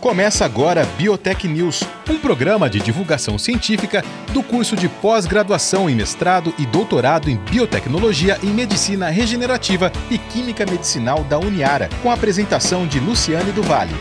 [0.00, 6.54] Começa agora Biotech News, um programa de divulgação científica do curso de pós-graduação em mestrado
[6.58, 12.86] e doutorado em biotecnologia e medicina regenerativa e química medicinal da Uniara, com a apresentação
[12.86, 13.94] de Luciane do Vale.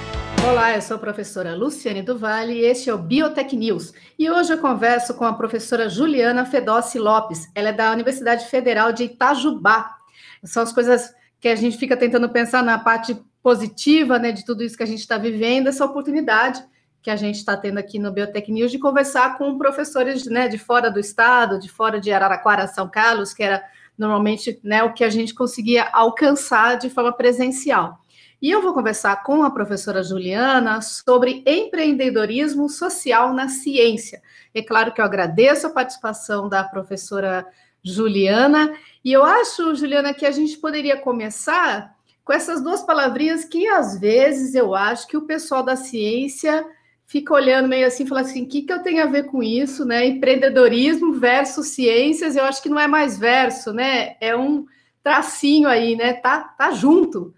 [0.46, 3.93] Olá, eu sou a professora Luciane Duval e este é o Biotech News.
[4.20, 7.50] E hoje eu converso com a professora Juliana Fedossi Lopes.
[7.55, 9.96] Ela é da Universidade Federal de Itajubá.
[10.43, 14.64] São as coisas que a gente fica tentando pensar na parte positiva né, de tudo
[14.64, 16.66] isso que a gente está vivendo, essa oportunidade
[17.00, 20.58] que a gente está tendo aqui no Biotech News de conversar com professores né, de
[20.58, 23.63] fora do estado, de fora de Araraquara, São Carlos, que era
[23.95, 27.99] normalmente né, o que a gente conseguia alcançar de forma presencial.
[28.41, 34.23] E eu vou conversar com a professora Juliana sobre empreendedorismo social na ciência.
[34.55, 37.46] É claro que eu agradeço a participação da professora
[37.84, 38.73] Juliana,
[39.04, 41.95] e eu acho, Juliana, que a gente poderia começar
[42.25, 46.65] com essas duas palavrinhas que às vezes eu acho que o pessoal da ciência
[47.05, 49.85] fica olhando meio assim, falando assim, o que, que eu tenho a ver com isso,
[49.85, 50.07] né?
[50.07, 54.15] Empreendedorismo versus ciências, eu acho que não é mais verso, né?
[54.20, 54.65] É um
[55.04, 56.13] tracinho aí, né?
[56.13, 57.32] Tá, tá junto.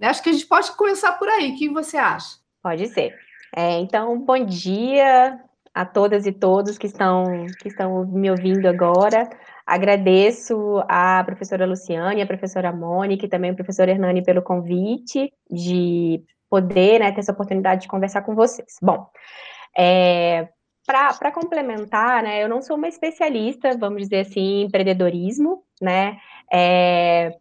[0.00, 1.52] Acho que a gente pode começar por aí.
[1.52, 2.38] O que você acha?
[2.60, 3.14] Pode ser.
[3.54, 5.38] É, então, bom dia
[5.72, 9.30] a todas e todos que estão, que estão me ouvindo agora.
[9.66, 16.22] Agradeço à professora Luciane, à professora Mônica e também ao professor Hernani pelo convite de
[16.50, 18.76] poder né, ter essa oportunidade de conversar com vocês.
[18.82, 19.06] Bom,
[19.76, 20.48] é,
[20.84, 26.18] para complementar, né, eu não sou uma especialista, vamos dizer assim, em empreendedorismo, né,
[26.52, 27.34] é,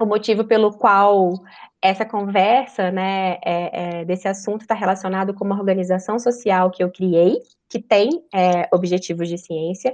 [0.00, 1.34] o motivo pelo qual
[1.82, 6.90] essa conversa, né, é, é, desse assunto está relacionado com uma organização social que eu
[6.90, 9.90] criei, que tem é, objetivos de ciência,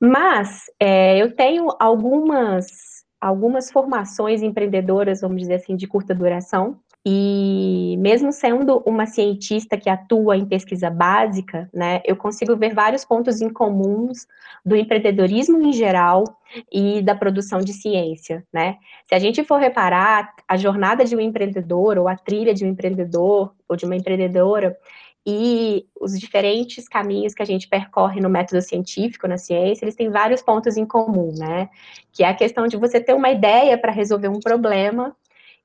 [0.00, 7.96] mas é, eu tenho algumas algumas formações empreendedoras, vamos dizer assim, de curta duração, e
[7.98, 13.40] mesmo sendo uma cientista que atua em pesquisa básica, né, eu consigo ver vários pontos
[13.40, 14.26] em comuns
[14.64, 16.24] do empreendedorismo em geral
[16.72, 18.78] e da produção de ciência, né?
[19.06, 22.68] Se a gente for reparar a jornada de um empreendedor ou a trilha de um
[22.68, 24.76] empreendedor ou de uma empreendedora
[25.24, 30.10] e os diferentes caminhos que a gente percorre no método científico, na ciência, eles têm
[30.10, 31.68] vários pontos em comum, né?
[32.12, 35.14] Que é a questão de você ter uma ideia para resolver um problema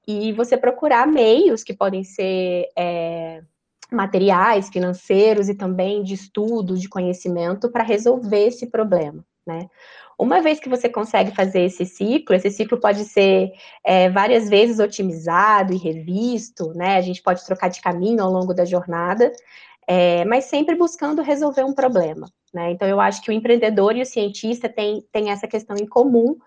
[0.07, 3.41] e você procurar meios que podem ser é,
[3.91, 9.69] materiais, financeiros e também de estudo, de conhecimento para resolver esse problema, né?
[10.17, 13.51] Uma vez que você consegue fazer esse ciclo, esse ciclo pode ser
[13.84, 16.95] é, várias vezes otimizado e revisto, né?
[16.95, 19.31] A gente pode trocar de caminho ao longo da jornada,
[19.88, 22.72] é, mas sempre buscando resolver um problema, né?
[22.72, 26.38] Então, eu acho que o empreendedor e o cientista têm, têm essa questão em comum,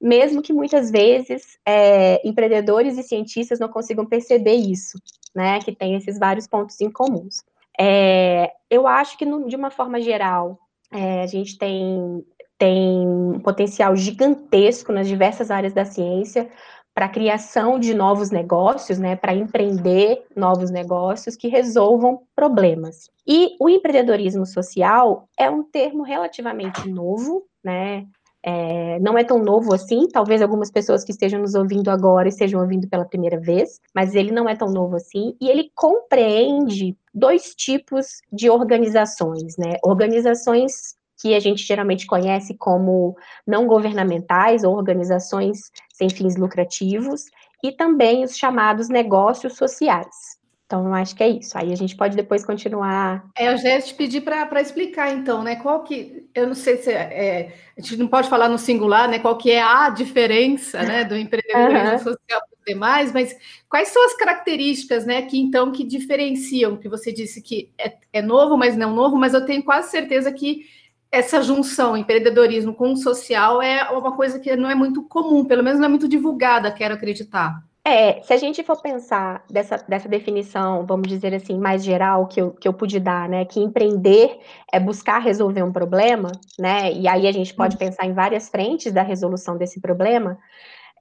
[0.00, 4.98] mesmo que muitas vezes é, empreendedores e cientistas não consigam perceber isso,
[5.34, 7.42] né, que tem esses vários pontos em comuns.
[7.78, 10.58] É, eu acho que, no, de uma forma geral,
[10.92, 12.24] é, a gente tem,
[12.56, 16.48] tem um potencial gigantesco nas diversas áreas da ciência
[16.94, 23.10] para a criação de novos negócios, né, para empreender novos negócios que resolvam problemas.
[23.26, 28.06] E o empreendedorismo social é um termo relativamente novo, né,
[28.46, 32.60] é, não é tão novo assim, talvez algumas pessoas que estejam nos ouvindo agora estejam
[32.60, 37.54] ouvindo pela primeira vez, mas ele não é tão novo assim, e ele compreende dois
[37.54, 39.78] tipos de organizações, né?
[39.82, 43.16] Organizações que a gente geralmente conhece como
[43.46, 47.24] não governamentais ou organizações sem fins lucrativos,
[47.62, 50.33] e também os chamados negócios sociais.
[50.74, 51.56] Então, acho que é isso.
[51.56, 53.24] Aí a gente pode depois continuar.
[53.38, 55.54] É, eu já ia te pedir para explicar, então, né?
[55.56, 56.28] Qual que.
[56.34, 56.90] Eu não sei se.
[56.90, 59.20] É, é, a gente não pode falar no singular, né?
[59.20, 61.98] Qual que é a diferença né, do empreendedorismo uhum.
[61.98, 63.36] social para os demais, mas
[63.68, 66.76] quais são as características, né, que então que diferenciam?
[66.76, 70.32] Que você disse que é, é novo, mas não novo, mas eu tenho quase certeza
[70.32, 70.66] que
[71.10, 75.62] essa junção empreendedorismo com o social é uma coisa que não é muito comum, pelo
[75.62, 77.62] menos não é muito divulgada, quero acreditar.
[77.86, 82.40] É, se a gente for pensar dessa, dessa definição, vamos dizer assim, mais geral que
[82.40, 84.40] eu, que eu pude dar, né, que empreender
[84.72, 87.80] é buscar resolver um problema, né, e aí a gente pode uhum.
[87.80, 90.38] pensar em várias frentes da resolução desse problema,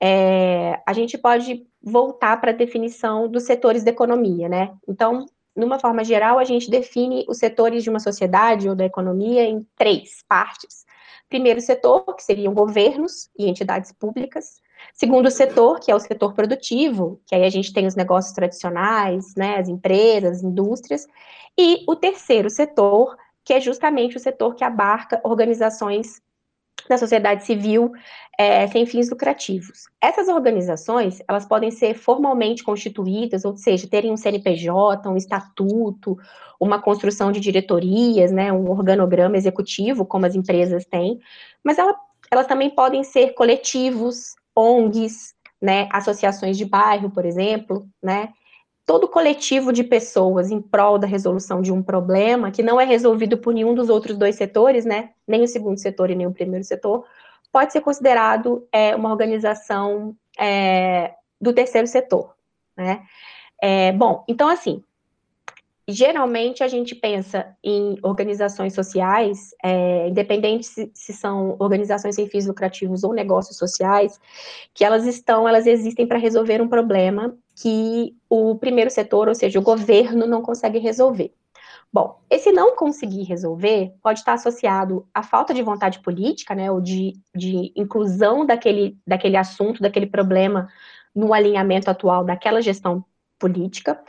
[0.01, 5.25] é, a gente pode voltar para a definição dos setores da economia, né, então,
[5.55, 9.65] numa forma geral, a gente define os setores de uma sociedade ou da economia em
[9.77, 10.83] três partes.
[11.29, 14.61] Primeiro setor, que seriam governos e entidades públicas,
[14.93, 19.35] Segundo setor, que é o setor produtivo, que aí a gente tem os negócios tradicionais,
[19.35, 21.07] né, as empresas, as indústrias.
[21.57, 26.21] E o terceiro setor, que é justamente o setor que abarca organizações
[26.87, 27.91] da sociedade civil
[28.37, 29.85] é, sem fins lucrativos.
[30.01, 36.17] Essas organizações, elas podem ser formalmente constituídas, ou seja, terem um CNPJ, um estatuto,
[36.59, 41.19] uma construção de diretorias, né, um organograma executivo, como as empresas têm,
[41.63, 41.95] mas ela,
[42.31, 48.33] elas também podem ser coletivos, ONGs, né, associações de bairro, por exemplo, né,
[48.85, 53.37] todo coletivo de pessoas em prol da resolução de um problema que não é resolvido
[53.37, 56.65] por nenhum dos outros dois setores, né, nem o segundo setor e nem o primeiro
[56.65, 57.05] setor,
[57.51, 62.33] pode ser considerado é, uma organização é, do terceiro setor,
[62.75, 63.03] né.
[63.61, 64.83] É, bom, então assim,
[65.87, 72.45] geralmente a gente pensa em organizações sociais, é, independente se, se, são organizações sem fins
[72.47, 74.19] lucrativos ou negócios sociais,
[74.73, 79.59] que elas estão, elas existem para resolver um problema que o primeiro setor, ou seja,
[79.59, 81.33] o governo, não consegue resolver.
[81.91, 86.81] Bom, esse não conseguir resolver pode estar associado à falta de vontade política, né, ou
[86.81, 90.67] de, de inclusão daquele, daquele assunto, daquele problema
[91.13, 93.05] no alinhamento atual daquela gestão
[93.37, 94.01] política,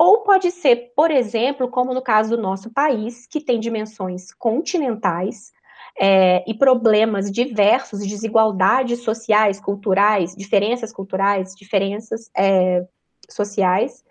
[0.00, 5.52] ou pode ser, por exemplo, como no caso do nosso país, que tem dimensões continentais
[6.00, 12.82] é, e problemas diversos, desigualdades sociais, culturais, diferenças culturais, diferenças é,
[13.28, 14.02] sociais,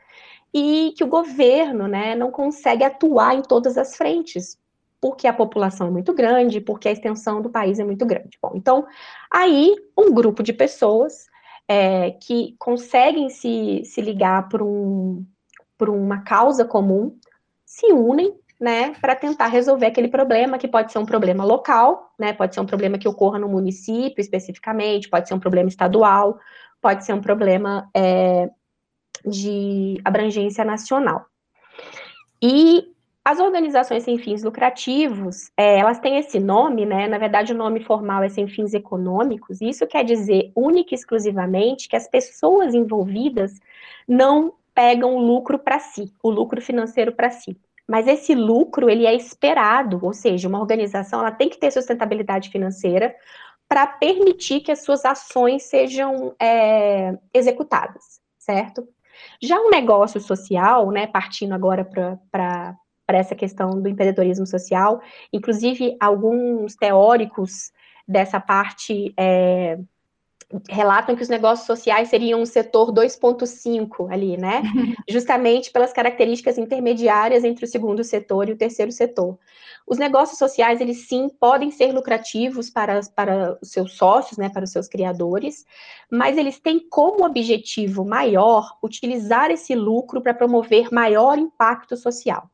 [0.54, 4.60] e que o governo né, não consegue atuar em todas as frentes,
[5.02, 8.38] porque a população é muito grande, porque a extensão do país é muito grande.
[8.40, 8.86] Bom, então,
[9.32, 11.26] aí um grupo de pessoas
[11.68, 15.26] é, que conseguem se, se ligar por um,
[15.80, 17.18] por uma causa comum,
[17.66, 22.34] se unem, né, para tentar resolver aquele problema, que pode ser um problema local, né,
[22.34, 26.38] pode ser um problema que ocorra no município especificamente, pode ser um problema estadual,
[26.81, 28.50] pode ser um problema é,
[29.26, 31.26] de abrangência nacional.
[32.42, 32.94] E
[33.24, 37.08] as organizações sem fins lucrativos, é, elas têm esse nome, né?
[37.08, 39.62] Na verdade, o nome formal é sem fins econômicos.
[39.62, 43.54] Isso quer dizer única e exclusivamente que as pessoas envolvidas
[44.08, 47.60] não pegam o lucro para si, o lucro financeiro para si.
[47.86, 52.50] Mas esse lucro, ele é esperado, ou seja, uma organização ela tem que ter sustentabilidade
[52.50, 53.14] financeira
[53.68, 58.88] para permitir que as suas ações sejam é, executadas, certo?
[59.42, 62.78] Já um negócio social, né, partindo agora para
[63.10, 65.02] essa questão do empreendedorismo social,
[65.34, 67.74] inclusive alguns teóricos
[68.08, 69.78] dessa parte é,
[70.68, 74.63] relatam que os negócios sociais seriam um setor 2.5 ali, né?
[75.07, 79.38] Justamente pelas características intermediárias entre o segundo setor e o terceiro setor.
[79.86, 84.63] Os negócios sociais, eles sim podem ser lucrativos para, para os seus sócios, né, para
[84.63, 85.66] os seus criadores,
[86.12, 92.50] mas eles têm como objetivo maior utilizar esse lucro para promover maior impacto social,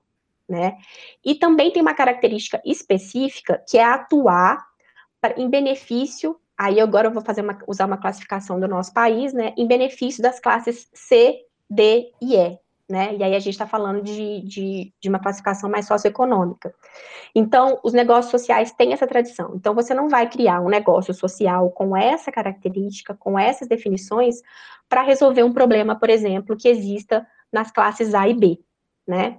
[0.48, 0.78] né?
[1.24, 4.66] E também tem uma característica específica que é atuar
[5.38, 9.54] em benefício Aí agora eu vou fazer uma, usar uma classificação do nosso país, né,
[9.58, 12.58] em benefício das classes C, D e E,
[12.90, 13.16] né?
[13.16, 16.74] E aí a gente está falando de, de, de, uma classificação mais socioeconômica.
[17.34, 19.54] Então, os negócios sociais têm essa tradição.
[19.56, 24.36] Então, você não vai criar um negócio social com essa característica, com essas definições,
[24.88, 28.60] para resolver um problema, por exemplo, que exista nas classes A e B
[29.08, 29.38] né?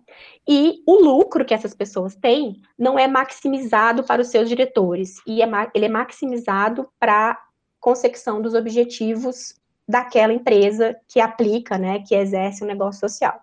[0.48, 5.42] E o lucro que essas pessoas têm não é maximizado para os seus diretores, e
[5.42, 7.40] é, ele é maximizado para
[7.80, 9.54] consecução dos objetivos
[9.88, 13.40] daquela empresa que aplica, né, que exerce um negócio social.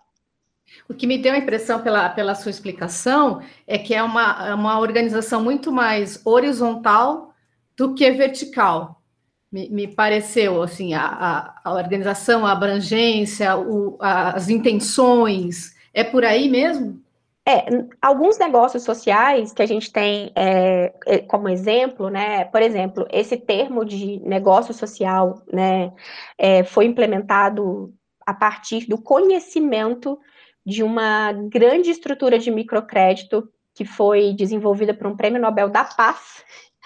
[0.88, 4.54] O que me deu a impressão pela, pela sua explicação é que é uma, é
[4.54, 7.34] uma organização muito mais horizontal
[7.76, 9.02] do que vertical.
[9.50, 16.24] Me, me pareceu, assim, a, a, a, organização, a abrangência, o, as intenções, é por
[16.24, 17.02] aí mesmo?
[17.46, 17.66] É,
[18.00, 22.46] alguns negócios sociais que a gente tem é, é, como exemplo, né?
[22.46, 25.92] Por exemplo, esse termo de negócio social, né,
[26.38, 27.92] é, foi implementado
[28.26, 30.18] a partir do conhecimento
[30.64, 36.42] de uma grande estrutura de microcrédito que foi desenvolvida por um prêmio Nobel da Paz,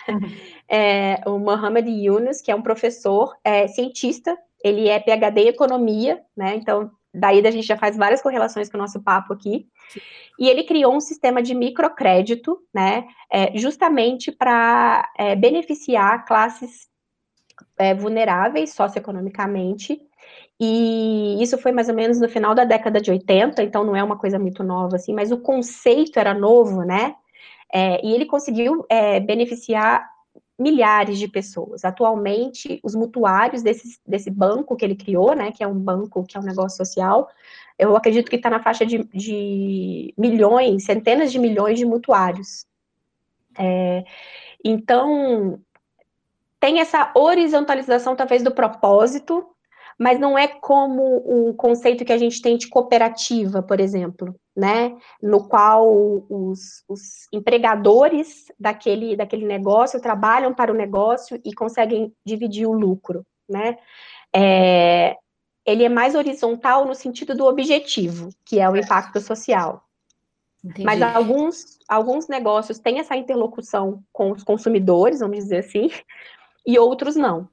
[0.68, 6.20] é, o Mohamed Yunus, que é um professor é, cientista, ele é PhD em economia,
[6.36, 6.56] né?
[6.56, 9.66] Então daí a gente já faz várias correlações com o nosso papo aqui.
[9.88, 10.00] Sim.
[10.38, 16.86] E ele criou um sistema de microcrédito, né, é, justamente para é, beneficiar classes
[17.76, 20.00] é, vulneráveis socioeconomicamente.
[20.60, 24.02] E isso foi mais ou menos no final da década de 80, então não é
[24.02, 27.14] uma coisa muito nova assim, mas o conceito era novo, né?
[27.72, 30.08] É, e ele conseguiu é, beneficiar
[30.58, 31.84] milhares de pessoas.
[31.84, 36.36] Atualmente, os mutuários desse, desse banco que ele criou, né, que é um banco, que
[36.36, 37.28] é um negócio social,
[37.78, 42.66] eu acredito que está na faixa de, de, milhões, centenas de milhões de mutuários.
[43.56, 44.04] É,
[44.64, 45.60] então,
[46.58, 49.46] tem essa horizontalização, talvez, do propósito,
[49.98, 54.96] mas não é como um conceito que a gente tem de cooperativa, por exemplo, né?
[55.20, 62.66] No qual os, os empregadores daquele, daquele negócio trabalham para o negócio e conseguem dividir
[62.66, 63.76] o lucro, né?
[64.34, 65.16] É,
[65.66, 69.82] ele é mais horizontal no sentido do objetivo, que é o impacto social.
[70.64, 70.84] Entendi.
[70.84, 75.90] Mas alguns, alguns negócios têm essa interlocução com os consumidores, vamos dizer assim,
[76.64, 77.48] e outros não.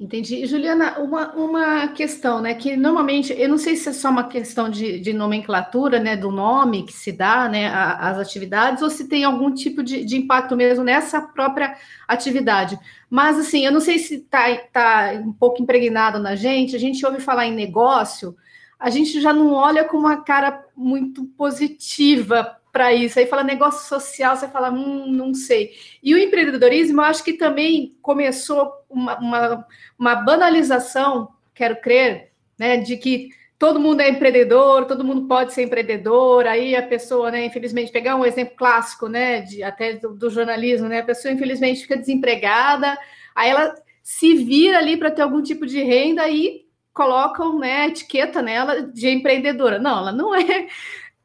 [0.00, 0.44] Entendi.
[0.46, 4.68] Juliana, uma, uma questão, né, que normalmente, eu não sei se é só uma questão
[4.68, 9.22] de, de nomenclatura, né, do nome que se dá, né, às atividades, ou se tem
[9.22, 11.76] algum tipo de, de impacto mesmo nessa própria
[12.08, 12.76] atividade.
[13.08, 17.04] Mas, assim, eu não sei se está tá um pouco impregnado na gente, a gente
[17.06, 18.34] ouve falar em negócio,
[18.80, 23.18] a gente já não olha com uma cara muito positiva para isso.
[23.18, 25.72] Aí fala negócio social, você fala, hum, não sei.
[26.02, 29.66] E o empreendedorismo, eu acho que também começou uma, uma,
[29.98, 35.62] uma banalização, quero crer, né, de que todo mundo é empreendedor, todo mundo pode ser
[35.62, 40.30] empreendedor, aí a pessoa, né, infelizmente, pegar um exemplo clássico, né, de, até do, do
[40.30, 42.98] jornalismo, né, a pessoa, infelizmente, fica desempregada,
[43.34, 48.42] aí ela se vira ali para ter algum tipo de renda e colocam, né, etiqueta
[48.42, 49.78] nela de empreendedora.
[49.78, 50.66] Não, ela não é,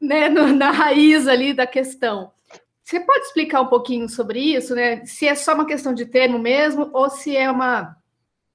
[0.00, 2.30] né, na raiz ali da questão.
[2.82, 5.04] Você pode explicar um pouquinho sobre isso, né?
[5.04, 7.94] Se é só uma questão de termo mesmo, ou se é uma,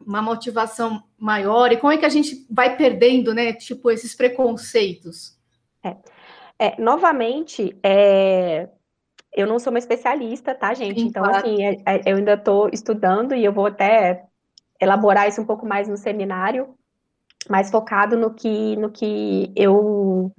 [0.03, 5.37] uma motivação maior, e como é que a gente vai perdendo, né, tipo, esses preconceitos?
[5.83, 5.95] É,
[6.57, 8.69] é novamente, é,
[9.31, 10.99] eu não sou uma especialista, tá, gente?
[10.99, 11.37] Sim, então, claro.
[11.37, 14.25] assim, é, é, eu ainda estou estudando e eu vou até
[14.81, 16.75] elaborar isso um pouco mais no seminário,
[17.47, 20.33] mais focado no que, no que eu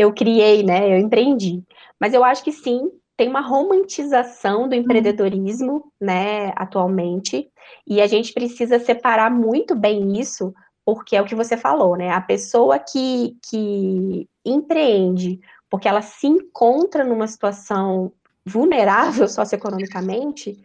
[0.00, 0.92] eu criei, né?
[0.92, 1.62] Eu empreendi.
[1.98, 5.82] Mas eu acho que sim, tem uma romantização do empreendedorismo, uhum.
[6.00, 7.50] né, atualmente,
[7.86, 10.54] e a gente precisa separar muito bem isso,
[10.84, 12.10] porque é o que você falou, né?
[12.10, 15.38] A pessoa que, que empreende
[15.70, 18.12] porque ela se encontra numa situação
[18.44, 20.58] vulnerável socioeconomicamente,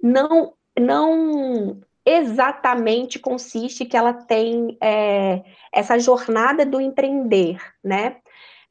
[0.00, 8.16] não, não exatamente consiste que ela tem é, essa jornada do empreender, né?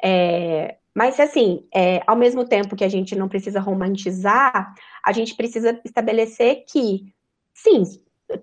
[0.04, 5.36] É, mas, assim, é, ao mesmo tempo que a gente não precisa romantizar, a gente
[5.36, 7.14] precisa estabelecer que,
[7.54, 7.84] sim,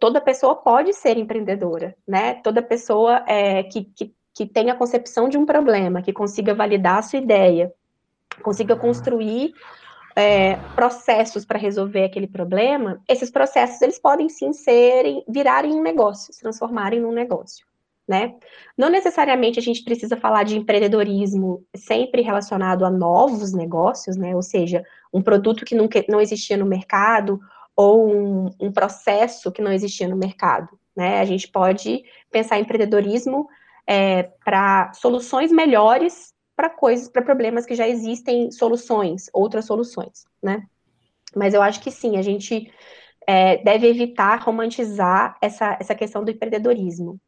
[0.00, 2.34] toda pessoa pode ser empreendedora, né?
[2.42, 6.98] Toda pessoa é, que, que, que tenha a concepção de um problema, que consiga validar
[6.98, 7.72] a sua ideia,
[8.42, 9.52] consiga construir
[10.16, 16.32] é, processos para resolver aquele problema, esses processos eles podem sim serem, virarem um negócio,
[16.32, 17.67] se transformarem num negócio
[18.08, 18.34] né?
[18.76, 24.34] Não necessariamente a gente precisa falar de empreendedorismo sempre relacionado a novos negócios, né?
[24.34, 27.38] Ou seja, um produto que nunca, não existia no mercado
[27.76, 31.20] ou um, um processo que não existia no mercado, né?
[31.20, 33.46] A gente pode pensar em empreendedorismo
[33.86, 40.66] é, para soluções melhores para coisas, para problemas que já existem soluções, outras soluções, né?
[41.36, 42.72] Mas eu acho que sim, a gente
[43.28, 47.20] é, deve evitar romantizar essa, essa questão do empreendedorismo.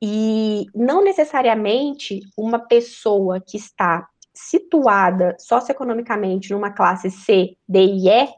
[0.00, 8.28] E não necessariamente uma pessoa que está situada socioeconomicamente numa classe C, D e E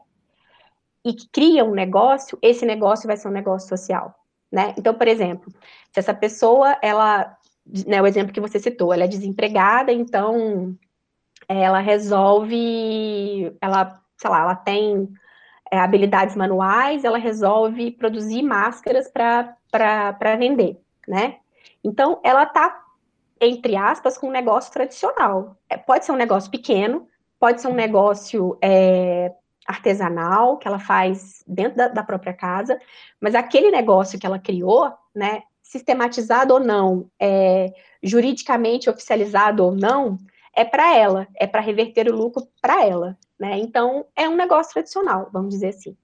[1.05, 4.15] e que cria um negócio, esse negócio vai ser um negócio social,
[4.51, 4.73] né?
[4.77, 5.51] Então, por exemplo,
[5.91, 7.35] se essa pessoa, ela,
[7.87, 10.75] né, o exemplo que você citou, ela é desempregada, então
[11.47, 15.09] ela resolve, ela, sei lá, ela tem
[15.71, 21.40] é, habilidades manuais, ela resolve produzir máscaras para vender, né?
[21.83, 22.83] Então, ela está,
[23.39, 25.57] entre aspas, com um negócio tradicional.
[25.69, 27.07] É, pode ser um negócio pequeno,
[27.39, 29.33] pode ser um negócio é,
[29.65, 32.79] artesanal, que ela faz dentro da, da, própria casa,
[33.19, 37.73] mas aquele negócio que ela criou, né, sistematizado ou não, é,
[38.03, 40.17] juridicamente oficializado ou não,
[40.53, 43.57] é para ela, é para reverter o lucro para ela, né?
[43.57, 45.95] Então, é um negócio tradicional, vamos dizer assim.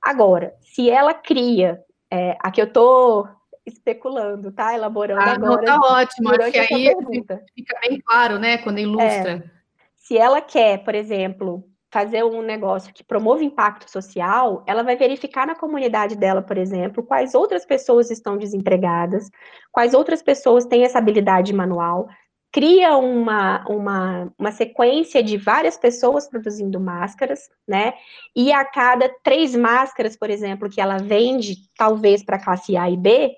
[0.00, 3.28] Agora, se ela cria, é, aqui eu estou
[3.66, 4.74] especulando, tá?
[4.74, 5.62] Elaborando ah, agora.
[5.62, 7.44] Não, tá ótimo, acho que aí pergunta.
[7.54, 9.32] fica bem claro, né, quando ilustra.
[9.32, 9.62] É,
[9.96, 15.46] se ela quer, por exemplo, fazer um negócio que promove impacto social, ela vai verificar
[15.46, 19.30] na comunidade dela, por exemplo, quais outras pessoas estão desempregadas,
[19.70, 22.08] quais outras pessoas têm essa habilidade manual,
[22.50, 27.94] cria uma, uma, uma sequência de várias pessoas produzindo máscaras, né?
[28.34, 32.96] E a cada três máscaras, por exemplo, que ela vende, talvez para classe A e
[32.96, 33.34] B,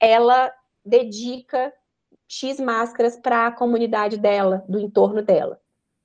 [0.00, 0.52] ela
[0.84, 1.72] dedica
[2.26, 5.60] X máscaras para a comunidade dela, do entorno dela.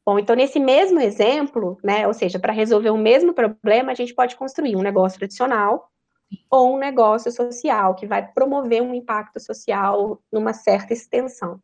[0.06, 4.14] Bom, então nesse mesmo exemplo, né, ou seja, para resolver o mesmo problema, a gente
[4.14, 5.90] pode construir um negócio tradicional,
[6.50, 11.60] ou um negócio social que vai promover um impacto social numa certa extensão.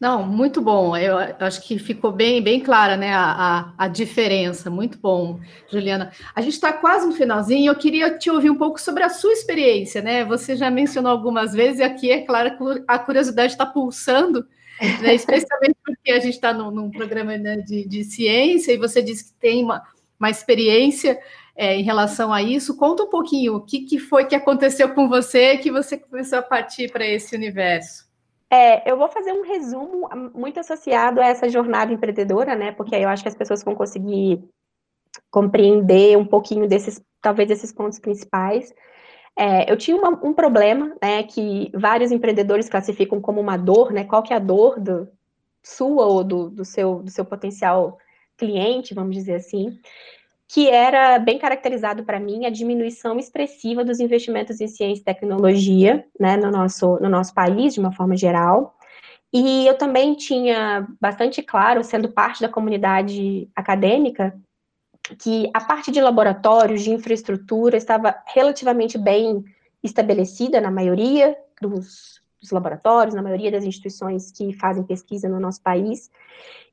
[0.00, 0.96] Não, muito bom.
[0.96, 4.70] Eu acho que ficou bem, bem clara, né, a, a, a diferença.
[4.70, 6.12] Muito bom, Juliana.
[6.36, 7.70] A gente está quase no finalzinho.
[7.70, 10.24] Eu queria te ouvir um pouco sobre a sua experiência, né?
[10.24, 14.46] Você já mencionou algumas vezes e aqui é claro a curiosidade está pulsando,
[15.02, 15.14] né?
[15.16, 19.24] especialmente porque a gente está num, num, programa né, de, de ciência e você disse
[19.24, 19.82] que tem uma,
[20.18, 21.18] uma experiência
[21.56, 22.76] é, em relação a isso.
[22.76, 26.42] Conta um pouquinho o que, que foi que aconteceu com você que você começou a
[26.42, 28.07] partir para esse universo.
[28.50, 32.72] É, eu vou fazer um resumo muito associado a essa jornada empreendedora, né?
[32.72, 34.42] Porque aí eu acho que as pessoas vão conseguir
[35.30, 38.72] compreender um pouquinho desses, talvez desses pontos principais.
[39.36, 44.04] É, eu tinha uma, um problema, né, que vários empreendedores classificam como uma dor, né?
[44.04, 45.08] Qual que é a dor do,
[45.62, 47.98] sua ou do, do, seu, do seu potencial
[48.36, 49.78] cliente, vamos dizer assim,
[50.48, 56.06] que era bem caracterizado para mim a diminuição expressiva dos investimentos em ciência e tecnologia,
[56.18, 58.74] né, no nosso, no nosso país, de uma forma geral.
[59.30, 64.34] E eu também tinha bastante claro, sendo parte da comunidade acadêmica,
[65.18, 69.44] que a parte de laboratórios, de infraestrutura, estava relativamente bem
[69.82, 75.62] estabelecida na maioria dos, dos laboratórios, na maioria das instituições que fazem pesquisa no nosso
[75.62, 76.10] país,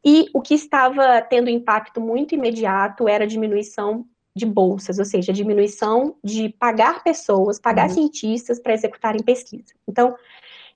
[0.04, 4.06] e o que estava tendo impacto muito imediato era a diminuição
[4.36, 7.94] de bolsas, ou seja, a diminuição de pagar pessoas, pagar uhum.
[7.94, 9.74] cientistas para executarem pesquisa.
[9.88, 10.16] Então,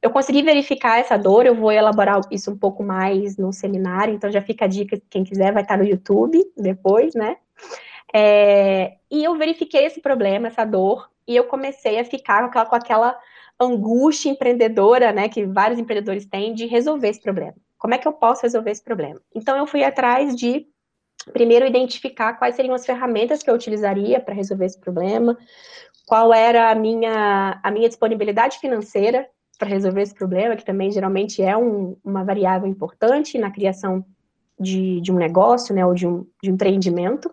[0.02, 4.32] eu consegui verificar essa dor, eu vou elaborar isso um pouco mais no seminário, então
[4.32, 7.36] já fica a dica, quem quiser vai estar no YouTube depois, né?
[8.14, 12.66] É, e eu verifiquei esse problema, essa dor, e eu comecei a ficar com aquela,
[12.66, 13.20] com aquela
[13.60, 17.56] angústia empreendedora, né, que vários empreendedores têm, de resolver esse problema.
[17.78, 19.20] Como é que eu posso resolver esse problema?
[19.36, 20.66] Então, eu fui atrás de,
[21.34, 25.38] primeiro, identificar quais seriam as ferramentas que eu utilizaria para resolver esse problema,
[26.06, 31.42] qual era a minha, a minha disponibilidade financeira para resolver esse problema, que também geralmente
[31.42, 34.06] é um, uma variável importante na criação
[34.60, 37.30] de, de um negócio, né, ou de um, de um empreendimento.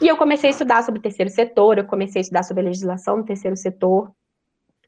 [0.00, 2.66] E eu comecei a estudar sobre o terceiro setor, eu comecei a estudar sobre a
[2.66, 4.10] legislação do terceiro setor,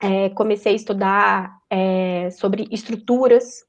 [0.05, 3.65] é, comecei a estudar é, sobre estruturas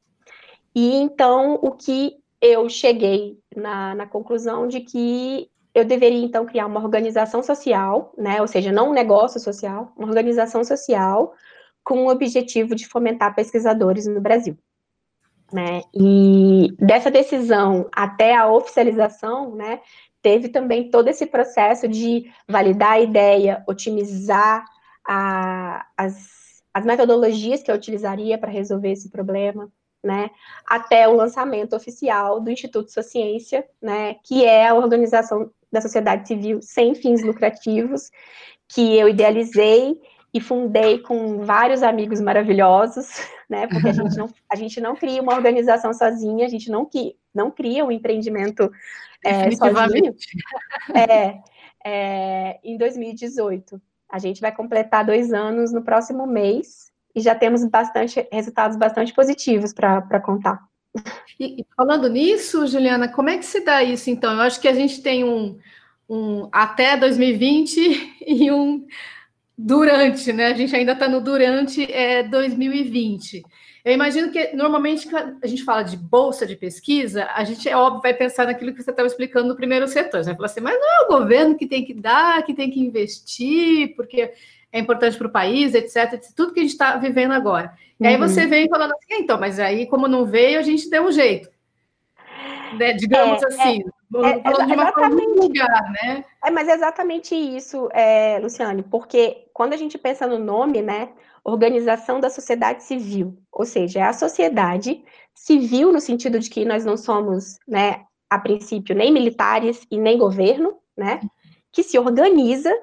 [0.76, 6.66] e então, o que eu cheguei na, na conclusão de que eu deveria, então, criar
[6.66, 11.34] uma organização social, né, ou seja, não um negócio social, uma organização social
[11.84, 14.58] com o objetivo de fomentar pesquisadores no Brasil.
[15.52, 15.82] Né?
[15.94, 19.80] E dessa decisão até a oficialização, né,
[20.22, 24.66] teve também todo esse processo de validar a ideia, otimizar
[25.08, 29.72] a, as, as metodologias que eu utilizaria para resolver esse problema,
[30.04, 30.30] né,
[30.68, 36.28] até o lançamento oficial do Instituto Sua Ciência, né, que é a organização da sociedade
[36.28, 38.12] civil sem fins lucrativos,
[38.68, 40.00] que eu idealizei
[40.34, 43.08] e fundei com vários amigos maravilhosos,
[43.50, 46.88] né, porque a gente não, a gente não cria uma organização sozinha, a gente não,
[47.34, 48.72] não cria um empreendimento
[49.24, 50.16] é, sozinho.
[50.94, 51.40] É,
[51.84, 53.82] é, em 2018.
[54.16, 59.14] A gente vai completar dois anos no próximo mês, e já temos bastante resultados bastante
[59.14, 60.64] positivos para contar.
[61.38, 64.32] E falando nisso, Juliana, como é que se dá isso então?
[64.32, 65.60] Eu acho que a gente tem um,
[66.10, 68.88] um até 2020 e um
[69.58, 70.48] durante, né?
[70.48, 73.44] A gente ainda está no durante é, 2020.
[73.86, 78.02] Eu imagino que normalmente a gente fala de bolsa de pesquisa, a gente é óbvio
[78.02, 80.24] vai pensar naquilo que você estava explicando no primeiro setor.
[80.24, 82.72] Você vai falar assim, mas não é o governo que tem que dar, que tem
[82.72, 84.34] que investir, porque
[84.72, 87.74] é importante para o país, etc, tudo que a gente está vivendo agora.
[88.00, 88.10] E uhum.
[88.10, 91.12] aí você vem falando assim, então, mas aí como não veio, a gente deu um
[91.12, 91.48] jeito.
[92.80, 92.94] Né?
[92.94, 93.84] Digamos é, assim,
[94.16, 96.26] é, é, uma forma lugar, né?
[96.44, 101.10] É, mas é exatamente isso, é, Luciane, porque quando a gente pensa no nome, né,
[101.46, 105.04] organização da sociedade civil, ou seja, é a sociedade
[105.34, 110.18] civil no sentido de que nós não somos, né, a princípio, nem militares e nem
[110.18, 111.22] governo, né,
[111.72, 112.74] que se organiza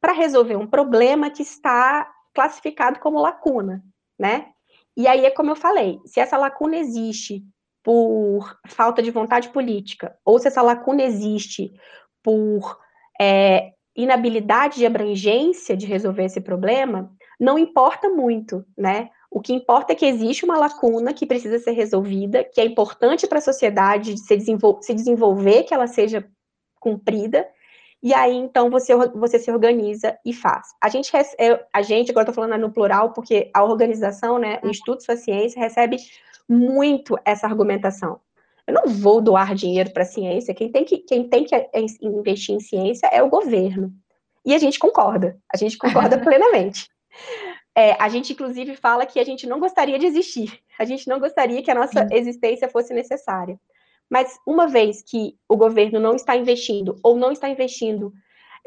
[0.00, 3.82] para resolver um problema que está classificado como lacuna,
[4.18, 4.46] né?
[4.96, 7.44] E aí é como eu falei, se essa lacuna existe
[7.84, 11.72] por falta de vontade política, ou se essa lacuna existe
[12.22, 12.78] por
[13.20, 19.10] é, inabilidade de abrangência de resolver esse problema, não importa muito, né?
[19.30, 23.26] O que importa é que existe uma lacuna que precisa ser resolvida, que é importante
[23.26, 26.26] para a sociedade se, desenvol se desenvolver, que ela seja
[26.80, 27.46] cumprida,
[28.02, 30.68] e aí, então, você, você se organiza e faz.
[30.80, 31.10] A gente,
[31.72, 34.70] a gente agora estou falando no plural, porque a organização, né, o uhum.
[34.70, 35.96] Instituto Sua Ciência, recebe
[36.48, 38.20] muito essa argumentação.
[38.66, 41.56] Eu não vou doar dinheiro para a ciência, quem tem, que, quem tem que
[42.02, 43.92] investir em ciência é o governo.
[44.44, 46.88] E a gente concorda, a gente concorda plenamente.
[47.74, 51.20] É, a gente, inclusive, fala que a gente não gostaria de existir, a gente não
[51.20, 52.14] gostaria que a nossa Sim.
[52.14, 53.58] existência fosse necessária.
[54.10, 58.12] Mas uma vez que o governo não está investindo, ou não está investindo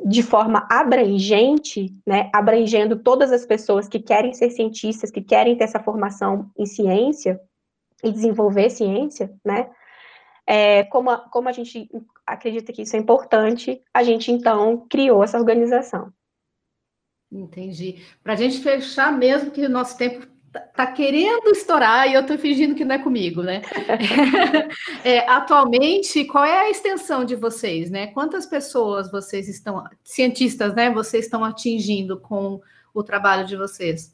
[0.06, 5.66] de forma abrangente, né, abrangendo todas as pessoas que querem ser cientistas, que querem ter
[5.66, 7.40] essa formação em ciência
[8.04, 9.70] e desenvolver ciência, né,
[10.46, 11.90] é, como, a, como a gente
[12.26, 16.12] acredita que isso é importante, a gente então criou essa organização.
[17.32, 18.04] Entendi.
[18.22, 22.22] Para a gente fechar mesmo, que o nosso tempo tá, tá querendo estourar e eu
[22.22, 23.62] estou fingindo que não é comigo, né?
[25.06, 28.08] é, atualmente, qual é a extensão de vocês, né?
[28.08, 30.92] Quantas pessoas vocês estão, cientistas, né?
[30.92, 32.60] Vocês estão atingindo com
[32.94, 34.14] o trabalho de vocês?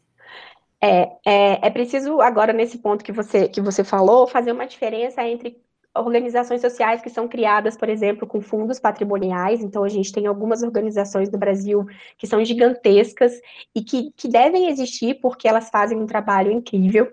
[0.79, 5.27] É, é, é preciso agora nesse ponto que você que você falou fazer uma diferença
[5.27, 5.59] entre
[5.99, 9.61] organizações sociais que são criadas, por exemplo, com fundos patrimoniais.
[9.61, 11.85] Então, a gente tem algumas organizações no Brasil
[12.17, 13.33] que são gigantescas
[13.75, 17.11] e que, que devem existir porque elas fazem um trabalho incrível.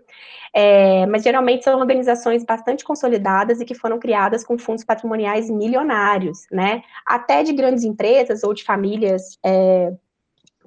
[0.56, 6.46] É, mas geralmente são organizações bastante consolidadas e que foram criadas com fundos patrimoniais milionários,
[6.50, 6.82] né?
[7.04, 9.92] Até de grandes empresas ou de famílias é,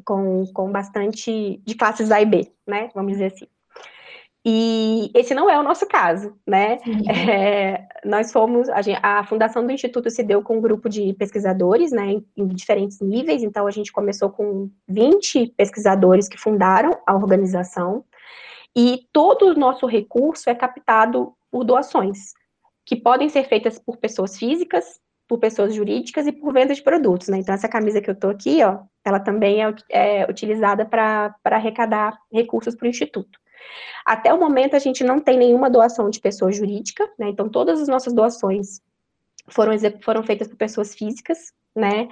[0.03, 2.89] com, com bastante de classes A e B, né?
[2.93, 3.47] Vamos dizer assim.
[4.49, 6.79] E esse não é o nosso caso, né?
[7.29, 11.13] É, nós fomos, a, gente, a, fundação do Instituto se deu com um grupo de
[11.13, 16.91] pesquisadores, né, em, em, diferentes níveis, então a gente começou com 20 pesquisadores que fundaram
[17.05, 18.05] a organização,
[18.75, 22.33] e todo o nosso recurso é captado por doações,
[22.86, 27.27] que podem ser feitas por pessoas físicas, por pessoas jurídicas e por venda de produtos,
[27.27, 27.38] né?
[27.39, 32.17] Então, essa camisa que eu tô aqui, ó, ela também é, é utilizada para arrecadar
[32.31, 33.38] recursos para o Instituto.
[34.05, 37.29] Até o momento, a gente não tem nenhuma doação de pessoa jurídica, né?
[37.29, 38.81] Então, todas as nossas doações
[39.49, 42.09] foram, foram feitas por pessoas físicas, né?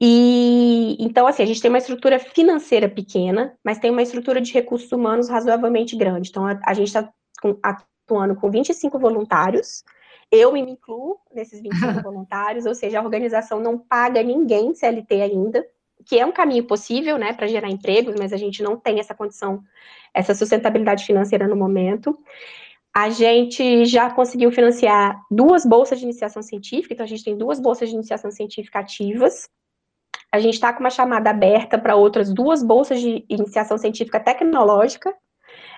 [0.00, 4.52] E então, assim, a gente tem uma estrutura financeira pequena, mas tem uma estrutura de
[4.52, 6.30] recursos humanos razoavelmente grande.
[6.30, 7.12] Então, a, a gente está
[7.62, 9.84] atuando com 25 voluntários.
[10.30, 15.66] Eu me incluo nesses 25 voluntários, ou seja, a organização não paga ninguém CLT ainda,
[16.06, 19.14] que é um caminho possível, né, para gerar empregos, mas a gente não tem essa
[19.14, 19.62] condição,
[20.14, 22.18] essa sustentabilidade financeira no momento.
[22.94, 27.60] A gente já conseguiu financiar duas bolsas de iniciação científica, então a gente tem duas
[27.60, 29.48] bolsas de iniciação científica ativas.
[30.32, 35.14] A gente está com uma chamada aberta para outras duas bolsas de iniciação científica tecnológica,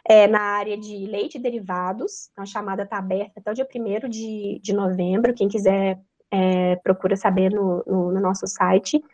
[0.08, 2.28] é, na área de leite e derivados.
[2.32, 5.34] Então, a chamada está aberta até o dia 1 de, de novembro.
[5.34, 6.00] Quem quiser
[6.32, 9.04] é, procura saber no, no, no, nosso site.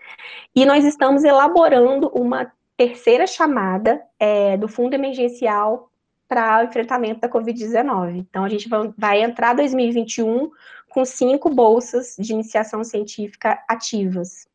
[0.54, 5.90] E nós estamos elaborando uma terceira chamada é, do Fundo Emergencial
[6.28, 8.16] para o enfrentamento da Covid-19.
[8.16, 10.48] Então, a gente vai, vai entrar 2021
[10.88, 14.46] com cinco bolsas de iniciação científica ativas.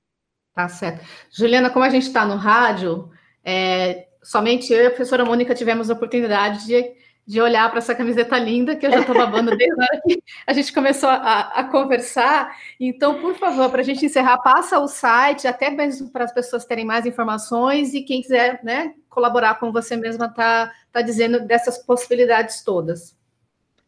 [0.56, 1.04] Tá certo.
[1.32, 3.10] Juliana, como a gente está no rádio,
[3.44, 6.94] é, somente eu e a professora Mônica tivemos a oportunidade de
[7.26, 10.22] de olhar para essa camiseta linda que eu já estou babando desde a hora que
[10.46, 12.54] a gente começou a, a conversar.
[12.80, 16.66] Então, por favor, para a gente encerrar, passa o site, até mesmo para as pessoas
[16.66, 21.78] terem mais informações e quem quiser né, colaborar com você mesma está tá dizendo dessas
[21.78, 23.16] possibilidades todas.